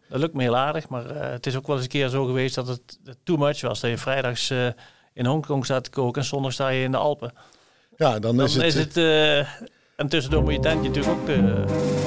[0.09, 2.25] Dat lukt me heel aardig, maar eh, het is ook wel eens een keer zo
[2.25, 3.81] geweest dat het too much was.
[3.81, 4.67] Dat je vrijdags eh,
[5.13, 7.33] in Hongkong staat te koken en zondag sta je in de Alpen.
[7.97, 8.97] Ja, dan, Dan is het, is het...
[8.97, 9.39] eh,
[9.97, 11.31] en tussendoor moet je tentje natuurlijk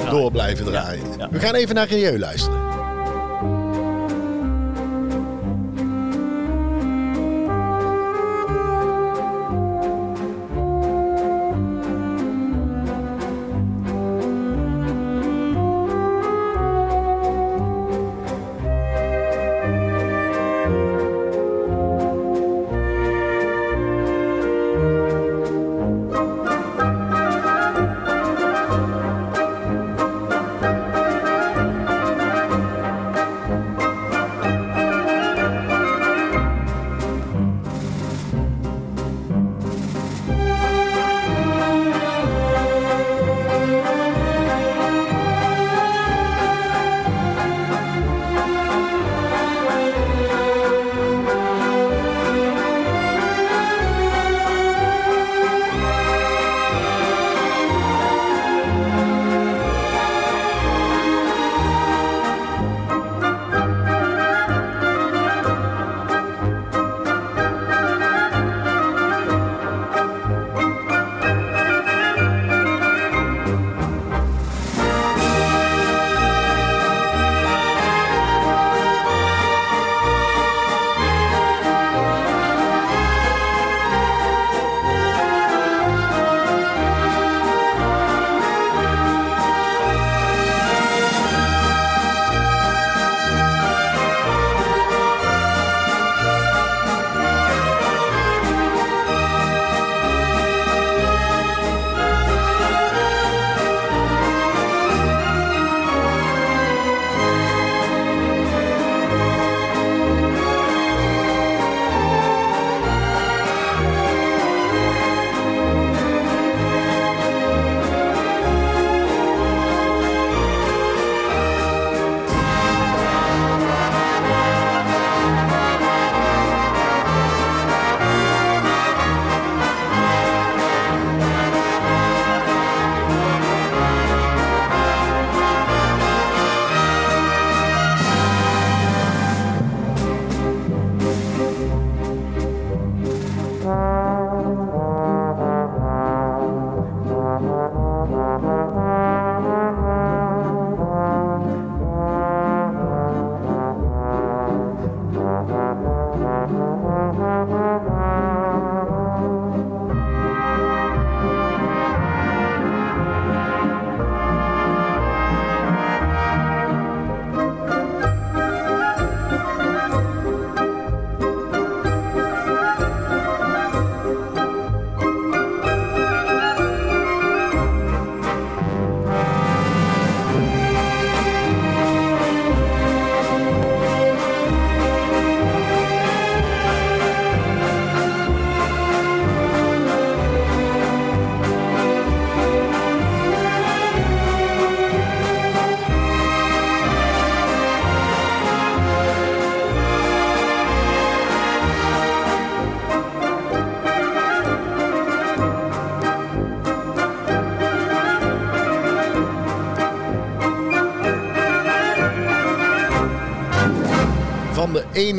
[0.04, 0.10] ook...
[0.10, 1.18] door blijven draaien.
[1.18, 1.30] Ja.
[1.30, 2.77] We gaan even naar Rieu luisteren.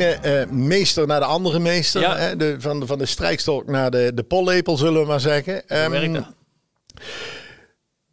[0.00, 2.00] Ene eh, meester naar de andere meester.
[2.00, 2.16] Ja.
[2.16, 2.36] Hè?
[2.36, 5.62] De, van, de, van de strijkstok naar de, de pollepel, zullen we maar zeggen.
[5.66, 6.26] Werken.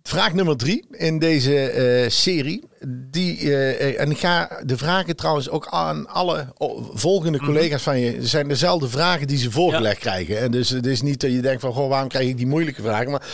[0.04, 2.63] vraag nummer drie in deze eh, serie.
[2.88, 6.54] Die, eh, en ik ga de vragen trouwens ook aan alle
[6.93, 8.12] volgende collega's van je.
[8.12, 10.39] Het zijn dezelfde vragen die ze voorgelegd krijgen.
[10.39, 12.82] En dus het is niet dat je denkt van, goh, waarom krijg ik die moeilijke
[12.82, 13.12] vragen?
[13.12, 13.28] Maar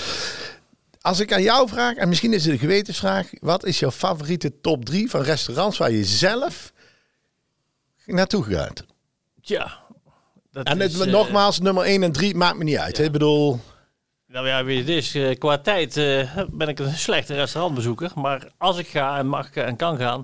[1.02, 3.28] als ik aan jou vraag, en misschien is het een gewetensvraag.
[3.40, 6.73] Wat is jouw favoriete top drie van restaurants waar je zelf
[8.06, 8.86] naartoe gaat?
[9.42, 9.82] Tja.
[10.52, 13.00] Dat En is, eh, nogmaals, nummer 1 en 3 maakt me niet uit.
[13.00, 13.60] Ik bedoel,
[14.28, 18.12] Nou ja, weet je, het is, eh, qua tijd eh, ben ik een slechte restaurantbezoeker.
[18.16, 20.24] Maar als ik ga en mag en kan gaan,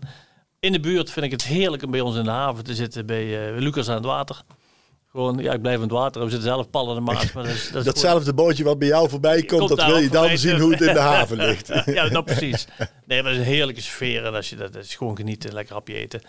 [0.60, 3.06] in de buurt vind ik het heerlijk om bij ons in de haven te zitten
[3.06, 4.42] bij eh, Lucas aan het water.
[5.12, 6.24] Gewoon, ja, ik blijf aan het water.
[6.24, 7.32] We zitten zelf pallen in de maas.
[7.32, 9.98] Maar dat is, dat is gewoon- datzelfde bootje wat bij jou voorbij komt, dat wil
[9.98, 11.68] je dan zien hoe het in de haven ligt.
[11.86, 12.68] ja, nou precies.
[13.06, 14.26] Nee, maar het is een heerlijke sfeer.
[14.26, 16.22] En als je dat, dat is gewoon genieten, lekker hapje eten.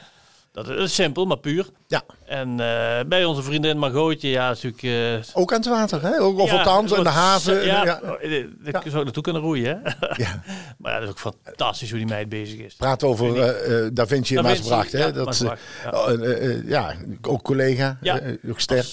[0.53, 1.67] Dat is, simpel, maar puur.
[1.87, 5.25] Ja, En eh, bij onze vriendin Margootje, ja, is natuurlijk...
[5.27, 6.21] eh, ook aan het water, hè?
[6.21, 7.65] Ook of ja, althans in de haven.
[7.65, 8.01] Ja, ja.
[8.01, 9.81] eh, daar zou ik naartoe kunnen roeien.
[9.83, 9.91] Hè?
[10.17, 10.43] Ja.
[10.79, 12.75] maar ja, dat is ook fantastisch hoe die meid bezig is.
[12.75, 14.99] Praat over eh, Da Vinci en Maasbracht, hè?
[14.99, 16.11] ja, dat, Maasbracht, ja.
[16.11, 16.61] ja.
[16.67, 18.21] ja, ook collega, Ja.
[18.49, 18.87] ook ster.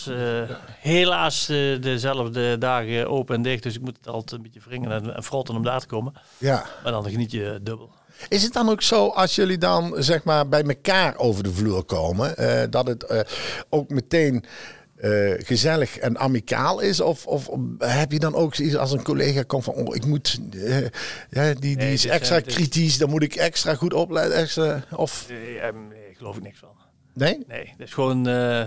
[0.79, 1.45] Helaas
[1.81, 5.23] dezelfde dagen open en dicht, dus ik moet het altijd een beetje wringen en, en
[5.23, 6.13] frotten om daar te komen.
[6.37, 6.65] Ja.
[6.83, 7.91] Maar dan geniet je dubbel.
[8.29, 11.83] Is het dan ook zo als jullie dan zeg maar bij elkaar over de vloer
[11.83, 13.19] komen, eh, dat het eh,
[13.69, 14.45] ook meteen
[14.95, 17.01] eh, gezellig en amicaal is?
[17.01, 17.49] Of, of
[17.79, 20.39] heb je dan ook zoiets als een collega komt van, oh, ik moet,
[21.29, 25.25] ja, die, die Nee, is extra kritisch, dan moet ik extra goed opleiden, extra, of
[25.29, 25.55] nee,
[26.09, 26.69] ik geloof ik niks van.
[27.13, 27.43] nee?
[27.47, 28.23] Nee, dat is gewoon,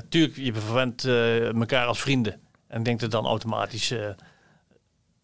[0.08, 2.40] tuurlijk, je verwendt elkaar als vrienden.
[2.68, 3.94] En ik denk dat dan automatisch,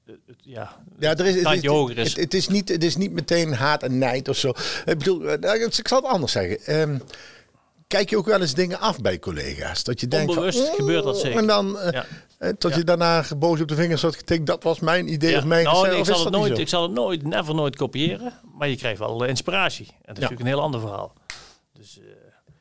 [0.07, 2.09] het- ja, Ja, er is, het, is- hoger is.
[2.09, 4.49] Het, het is niet, het is niet meteen haat en nijd of zo.
[4.85, 6.61] Ik bedoel, eh, ik zal het anders zeggen.
[6.65, 6.99] Ehm,
[7.87, 9.85] kijk je ook wel eens dingen af bij collega's?
[9.85, 11.39] Dat je denkt Onbewust van, gebeurt dat zeker.
[11.39, 12.05] En dan, Ja.
[12.39, 12.77] eh, tot Ja.
[12.77, 14.47] je daarna boos op de vingers wordt getikt.
[14.47, 16.83] Dat was mijn idee Ja, of mijn nou, nee, ik, zal het nooit, ik zal
[16.83, 18.33] het nooit, never nooit kopiëren.
[18.59, 19.87] Maar je krijgt wel eh, inspiratie.
[19.87, 21.13] En dat is natuurlijk een heel ander verhaal.
[21.73, 22.01] Dus,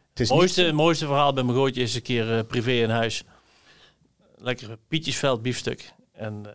[0.09, 2.89] Het is Het mooiste, niet, mooiste verhaal bij mijn gootje is een keer privé in
[2.89, 3.23] huis.
[4.37, 5.93] Lekker Pietjesveld biefstuk.
[6.13, 6.45] En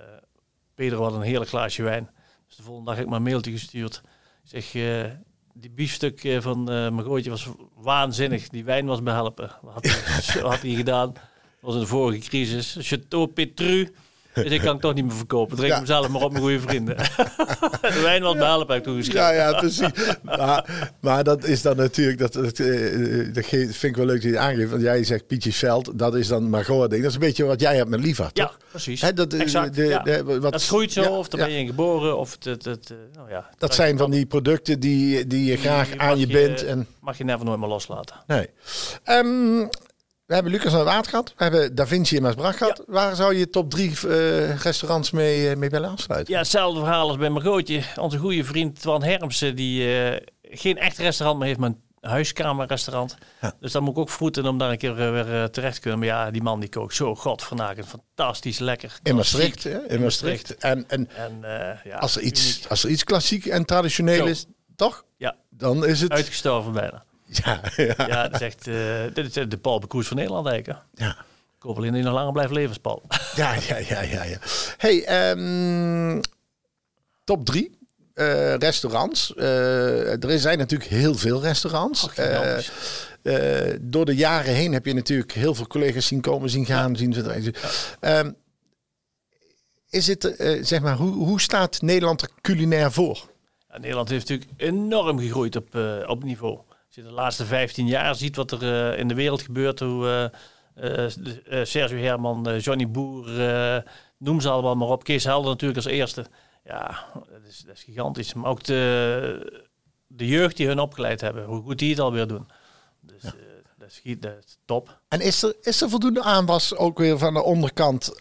[0.80, 2.10] Pedro had een heerlijk glaasje wijn.
[2.46, 4.02] Dus de volgende dag heb ik maar een mailtje gestuurd.
[4.50, 5.10] Ik zeg, eh,
[5.54, 8.48] die biefstuk eh, van eh mijn gootje was waanzinnig.
[8.48, 9.50] Die wijn was behelpen.
[9.62, 9.86] Wat
[10.42, 11.12] had hij gedaan?
[11.12, 11.22] Dat
[11.60, 12.76] was in de vorige crisis.
[12.80, 13.94] Chateau Petru.
[14.34, 15.56] Dus ik kan het toch niet meer verkopen.
[15.56, 15.76] Drink Ja.
[15.78, 16.96] hem zelf maar op mijn goede vrienden.
[16.96, 19.20] de wijn was behelpen, heb ik toen geschreven.
[19.22, 19.88] ja, ja, precies.
[20.22, 24.22] maar, maar dat is dan natuurlijk, dat, dat, eh, dat vind ik wel leuk dat
[24.22, 24.70] je het aangeeft.
[24.70, 27.00] Want jij zegt Pietjesveld, dat is dan Margot ding.
[27.02, 28.56] Dat is een beetje wat jij hebt met Liva, Ja, toch?
[28.70, 29.00] precies.
[29.00, 29.74] Hè, dat, eh, exact.
[29.74, 29.98] de- ja.
[30.02, 31.46] de- wat- dat groeit zo, ja, of daar ja.
[31.46, 32.44] ben je in geboren, of het...
[32.44, 36.00] het, het, eh, nou ja, Dat zijn van die producten die, die je graag Die
[36.00, 36.64] aan je je- bindt.
[36.64, 38.16] En, Mag je never nooit meer loslaten.
[38.26, 38.48] nee.
[39.04, 39.66] Ehm,
[40.30, 41.32] we hebben Lucas aan het water gehad.
[41.36, 42.82] We hebben Da Vinci en Maasbracht gehad.
[42.86, 46.32] Waar zou je top drie eh, restaurants mee, eh, mee willen afsluiten?
[46.34, 47.82] Ja, hetzelfde verhaal als bij Margootje.
[47.96, 53.16] Onze goede vriend Twan Hermsen, die eh, geen echt restaurant meer heeft, maar een huiskamerrestaurant.
[53.40, 53.52] Ja.
[53.60, 55.98] Dus dan moet ik ook vroeten om daar een keer weer terecht te kunnen.
[55.98, 58.98] Maar ja, die man die kookt zo godvernakend, fantastisch lekker.
[59.02, 59.64] In Maastricht.
[59.64, 59.88] hè?
[59.88, 60.56] In Maastricht.
[60.56, 61.38] En, en En
[61.84, 62.70] ja, als, er iets, uniek.
[62.70, 64.24] als er iets klassiek en traditioneel Zo.
[64.24, 65.04] is, toch?
[65.16, 66.12] Ja, Dan is het...
[66.12, 67.04] uitgestorven bijna.
[67.32, 70.78] Ja, ja, Ja, dat is echt eh, dit is de Paul Bekoers van Nederland eigenlijk.
[70.94, 71.04] hè.
[71.04, 71.16] ja.
[71.56, 73.02] Ik hoop alleen dat nog langer blijft leven, Paul.
[73.36, 74.22] Ja, ja, ja, ja.
[74.24, 74.38] ja.
[74.76, 76.20] Hey, ehm,
[77.24, 77.78] top drie.
[78.14, 79.34] eh, restaurants.
[79.34, 82.08] Eh, er zijn natuurlijk heel veel restaurants.
[83.80, 87.14] Door de jaren heen heb je natuurlijk heel veel collega's zien komen, zien gaan, zien
[87.14, 87.54] verdwijnen.
[88.00, 88.30] Ehm,
[89.90, 93.28] is het, zeg maar, hoe, hoe staat Nederland er culinair voor?
[93.68, 95.74] Ja, Nederland heeft natuurlijk enorm gegroeid op,
[96.06, 96.58] op niveau.
[96.90, 100.30] Als je de laatste 15 jaar ziet wat er eh, in de wereld gebeurt, hoe
[100.74, 103.26] eh, eh, Sergio Herman, Johnny Boer,
[104.18, 105.04] noem ze allemaal maar op.
[105.04, 106.26] Kees Helder natuurlijk als eerste.
[106.64, 108.34] Ja, dat is, dat is gigantisch.
[108.34, 109.62] Maar ook de,
[110.06, 112.48] de jeugd die hun opgeleid hebben, hoe goed die het alweer doen.
[113.00, 115.00] Dus dat, dat is top.
[115.08, 118.12] En is er, is er voldoende aanwas ook weer van de onderkant?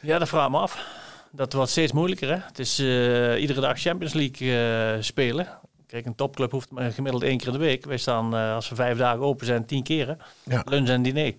[0.00, 0.86] Ja, dat vraag ik me af.
[1.30, 2.28] Dat wordt steeds moeilijker.
[2.28, 2.38] Hè?
[2.46, 2.78] Het is
[3.40, 5.62] iedere dag Champions League spelen.
[5.86, 7.84] Kijk, een topclub hoeft maar gemiddeld één keer in de week.
[7.84, 10.18] Wij staan, eh, als we vijf dagen open zijn, tien keren.
[10.42, 10.62] Ja.
[10.64, 11.34] Lunch en diner.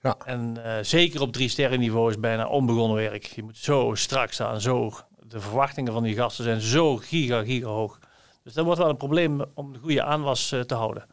[0.00, 0.16] Ja.
[0.24, 3.24] En eh, zeker op drie sterren niveau is bijna onbegonnen werk.
[3.24, 4.60] Je moet zo strak staan.
[4.60, 7.98] Zo, de verwachtingen van die gasten zijn zo giga, giga hoog.
[8.44, 11.06] Dus dat wordt wel een probleem om de goede aanwas eh, te houden.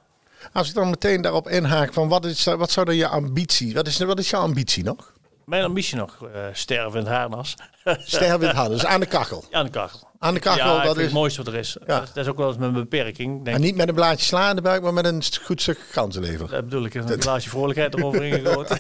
[0.54, 3.74] als ik dan meteen daarop inhaak van wat is, wat zou dan je ambitie?
[3.74, 5.16] Wat is, wat is jouw ambitie nog?
[5.46, 6.18] Mijn ambitie nog,
[6.52, 7.56] sterven in het harnas.
[7.84, 8.70] Sterven in het.
[8.70, 9.44] Dus aan de kachel.
[9.52, 10.07] Aan de kachel.
[10.20, 11.04] Aan de kachel, ja, dat is...
[11.04, 11.78] het mooiste wat er is.
[11.86, 12.00] Ja.
[12.00, 13.44] Dat, is ook wel eens mijn beperking.
[13.44, 15.80] Denk, En niet met een blaadje sla in de buik, maar met een goed stuk
[15.92, 16.50] ganzenlever.
[16.50, 18.78] Dat bedoel ik, een glaasje vrolijkheid erover ingegoten.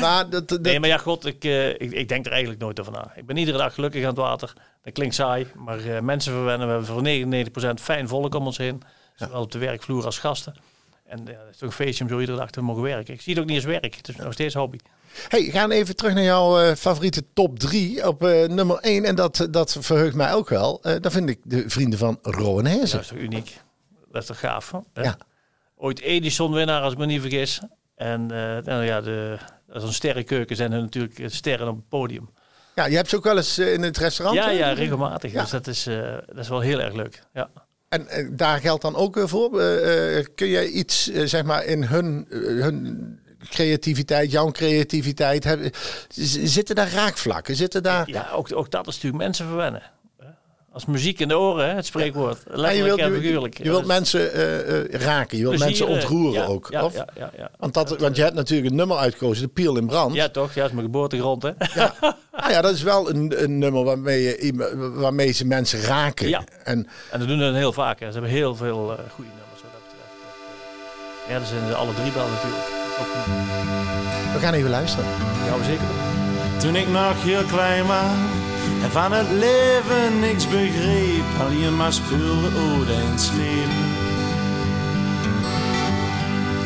[0.00, 2.80] Maar dat, dat, Nee, maar ja, god, ik, eh, ik, ik denk er eigenlijk nooit
[2.80, 3.12] over na.
[3.14, 4.52] Ik ben iedere dag gelukkig aan het water.
[4.84, 6.66] Dat klinkt saai, maar eh, mensen verwennen.
[6.66, 8.82] We hebben voor 99% fijn volk om ons heen.
[9.14, 10.54] Zowel op de werkvloer als gasten.
[11.12, 13.14] En ja, het is toch een feestje om zo iedere dag te mogen werken.
[13.14, 13.94] Ik zie het ook niet als werk.
[13.94, 14.78] Het is nog steeds hobby.
[15.28, 19.04] Hey, gaan even terug naar jouw eh, favoriete top 3 op eh, nummer 1.
[19.04, 20.82] En dat, dat verheugt mij ook wel.
[20.82, 23.00] Eh dat vind ik de vrienden van Rowan Dat Hezen.
[23.00, 23.60] is toch uniek?
[24.10, 24.72] Dat is toch gaaf?
[24.92, 25.02] hè?
[25.02, 25.16] Ja.
[25.76, 27.60] Ooit Edison-winnaar, als ik me niet vergis.
[27.94, 29.38] En eh, nou ja, de,
[29.72, 32.30] als een sterrenkeuken zijn er natuurlijk eh, sterren op het podium.
[32.74, 34.38] Ja, je hebt ze ook wel eens eh, in het restaurant.
[34.38, 34.50] Ja, hè?
[34.50, 35.32] ja, regelmatig.
[35.32, 35.40] Ja.
[35.40, 37.22] Dus dat is, eh, dat is wel heel erg leuk.
[37.32, 37.50] Ja.
[37.92, 39.60] En eh, daar geldt dan ook voor.
[39.60, 45.70] eh, eh, kun jij iets, zeg maar, in hun, hun creativiteit, jouw creativiteit, hebben,
[46.44, 47.56] zitten daar raakvlakken?
[47.56, 48.08] Zitten daar...
[48.10, 49.82] Ja, ook, ook dat is natuurlijk mensen verwennen.
[50.72, 52.38] Als muziek in de oren, hè, het spreekwoord.
[52.44, 53.58] Ja, Letterlijk je wilt, en je, figuurlijk.
[53.58, 56.66] je wilt mensen eh, eh, raken, je wilt mensen plezier, eh, ontroeren ja, ook.
[56.70, 56.94] Ja, of?
[56.94, 57.50] ja, ja, ja.
[57.58, 60.14] Want, dat, want je hebt natuurlijk een nummer uitgekozen, de Piel in Brand.
[60.14, 60.54] ja, toch?
[60.54, 61.50] Ja, dat is mijn geboortegrond, hè?
[61.74, 61.94] Ja.
[62.34, 66.28] Ah ja, dat is wel een, een nummer waarmee, je, waarmee ze mensen raken.
[66.28, 66.44] Ja.
[66.64, 68.00] En En dat doen ze heel vaak.
[68.00, 68.06] Hè.
[68.06, 71.28] Ze hebben heel veel eh, goede nummers wat dat betreft.
[71.28, 72.66] Ja, dat zijn ze alle drie wel natuurlijk.
[74.32, 75.04] We gaan even luisteren.
[75.48, 76.58] gaan we zeker doen.
[76.58, 78.51] Toen ik nog heel klein was
[78.82, 83.72] en van het leven niks begreep, alleen maar speelde ode en sleep.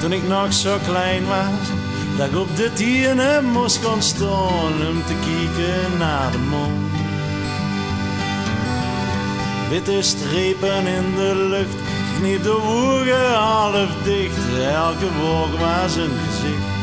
[0.01, 1.69] Toen ik nog zo klein was,
[2.17, 6.95] dat ik op de tienen moest gaan staan om te kijken naar de mond.
[9.69, 11.77] Witte strepen in de lucht,
[12.19, 16.76] kniep de woegen half dicht, elke wolk was een gezicht.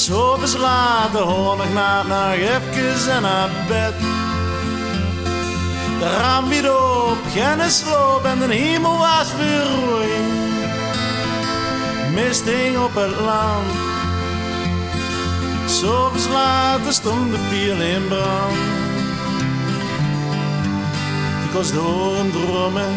[0.00, 3.94] S'avonds later hoor ik na nog even en naar bed.
[5.98, 10.10] De raam weer op, geen sloop en de hemel was verrooid.
[12.14, 13.70] Mist hing op het land.
[15.66, 18.56] S'avonds later stond de piel in brand.
[21.44, 22.94] Ik was door een dromen.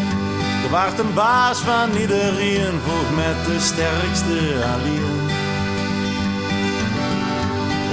[0.64, 5.13] Er waart een baas van iedereen, volg met de sterkste alleen.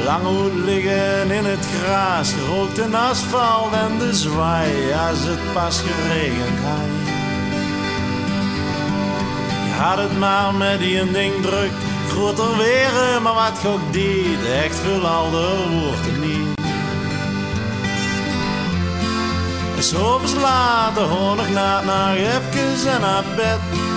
[0.06, 5.82] Lang hoed liggen in het gras, gerookt en asfalt en de zwaai als het pas
[5.86, 6.92] geregend had.
[9.66, 11.72] Je had het maar met die een ding druk,
[12.10, 16.60] groter weer, maar wat ook deed, echt veel ouder wordt het niet.
[19.84, 23.91] S'avonds later hoor ik na nog even en naar bed.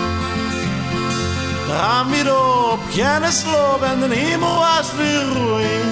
[1.75, 5.85] Raam weer op, geen sloop en de hemel was verrooid.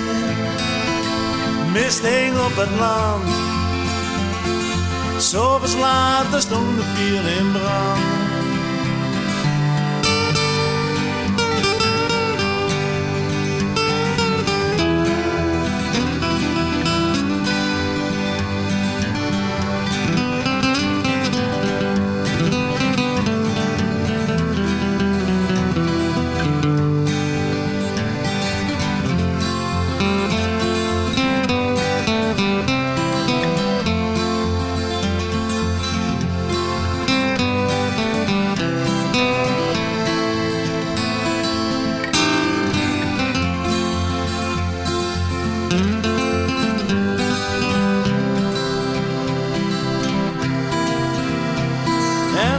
[1.73, 3.29] Mist hing op het land.
[5.23, 8.32] S'avonds later stond de pier in brand.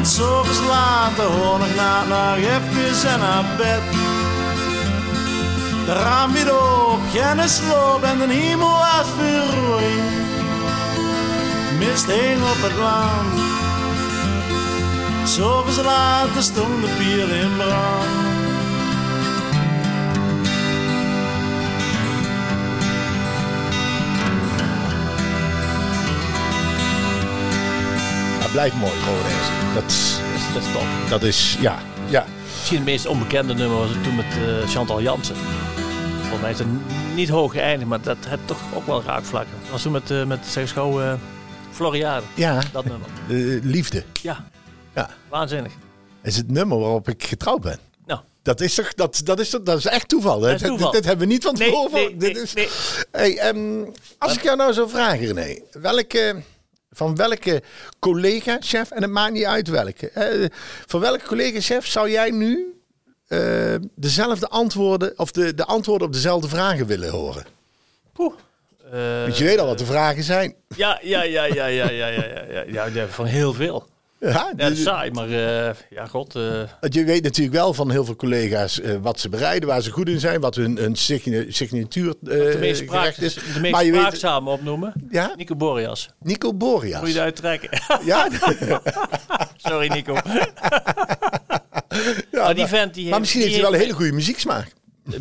[0.03, 3.81] En s'avonds later hoor ik na nog even en naar bed.
[5.85, 9.07] De raam weer op, geen sloop en de hemel was.
[11.79, 13.39] Mist hing op het land.
[15.29, 18.31] S'avonds later stond de pier in brand.
[28.51, 29.62] Blijft mooi, Hezen.
[29.73, 30.17] Dat, is-
[30.53, 30.83] Dat is, top.
[31.09, 32.25] dat is, ja, ja.
[32.55, 35.35] Misschien het meest onbekende nummer was het toen met eh, Chantal Jansen.
[36.21, 36.67] Volgens mij is het
[37.15, 39.51] niet hoog geëindigd, maar dat heeft toch ook wel raakvlakken.
[39.61, 41.13] Dat was toen met, eh met zeg eens gauw, eh,
[41.71, 43.07] Floriade, Ja, dat nummer.
[43.63, 44.03] liefde.
[44.21, 44.45] Ja,
[44.95, 45.09] Ja.
[45.29, 45.71] waanzinnig.
[46.23, 47.79] is het nummer waarop ik getrouwd ben.
[48.05, 50.39] Nou, Dat is toch, dat, dat is, toch, dat is echt toeval.
[50.39, 50.91] Dat is Dit- toeval.
[50.91, 51.91] Dit, dit hebben we niet van nee, tevoren.
[51.91, 52.67] nee, dit is, nee.
[53.11, 53.83] Hey, ehm,
[54.17, 55.59] als ik jou nou zou vragen, René.
[55.71, 56.41] Welke,
[56.93, 57.61] van welke
[57.99, 60.09] collega-chef, en het maakt niet uit welke.
[60.09, 60.45] eh,
[60.87, 62.81] van welke collega-chef zou jij nu
[63.27, 67.45] eh, dezelfde antwoorden, of de, de antwoorden op dezelfde vragen willen horen?
[68.13, 68.33] Poeh.
[68.91, 70.55] Eh, Want je weet al wat de vragen zijn.
[70.75, 73.87] ja, ja, ja, ja, ja, ja, ja, ja, ja, ja, ja, van heel veel.
[74.23, 76.35] Ja, Ja, dat is saai, maar eh, ja, god.
[76.35, 76.41] eh,
[76.79, 80.09] je weet natuurlijk wel van heel veel collega's eh, wat ze bereiden, waar ze goed
[80.09, 83.33] in zijn, wat hun, hun signa- signatuur de meest, spraak, is.
[83.33, 84.93] de meest maar je weet, opnoemen.
[85.09, 86.09] ja, Nico Boreas.
[86.19, 86.99] Nico Borias.
[86.99, 87.69] Moet je het uittrekken?
[88.05, 88.27] Ja,
[89.69, 90.13] Sorry, Nico.
[92.31, 94.67] ja, maar die vent die maar misschien heeft hij wel een hele goede muzieksmaak.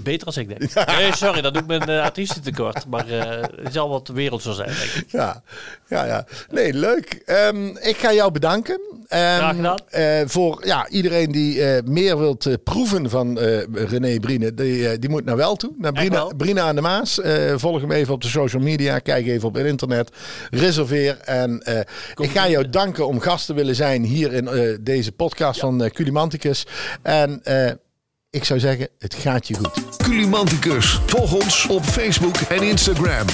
[0.00, 0.74] Beter als ik denk.
[0.98, 2.86] Nee, sorry, dat doe ik mijn uh, artiesten tekort.
[2.86, 5.04] Maar eh, het zal wat wereld zo zijn, denk ik.
[5.10, 5.42] Ja,
[5.88, 6.24] ja, ja.
[6.50, 7.22] Nee, leuk.
[7.26, 8.80] Ehm, ik ga jou bedanken.
[9.08, 9.78] Ehm, Graag gedaan.
[9.88, 13.38] eh, voor ja, iedereen die meer wilt proeven van
[13.72, 15.72] René Brine, die, die moet naar wel toe.
[15.78, 16.32] Naar wel?
[16.36, 17.20] Brine aan de Maas.
[17.56, 18.98] Volg hem even op de social media.
[18.98, 20.10] Kijk even op het internet.
[20.50, 21.18] Reserveer.
[21.24, 21.62] En
[22.14, 26.66] ik ga jou danken om gast te willen zijn hier in deze podcast van Culimanticus.
[27.02, 27.42] En
[28.32, 29.96] ik zou zeggen, het gaat je goed.
[29.96, 31.00] Culimanticus.
[31.06, 33.26] Volg ons op Facebook en Instagram.